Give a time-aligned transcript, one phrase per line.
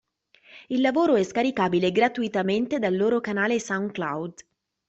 [0.69, 4.33] Il lavoro è scaricabile gratuitamente dal loro canale SoundCloud.